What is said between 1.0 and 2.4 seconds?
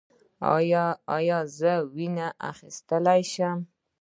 ایا زه وینه